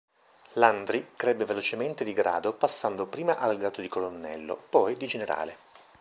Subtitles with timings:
[0.53, 5.55] Landry crebbe velocemente di grado passando prima al grado di Colonnello, poi di Generale.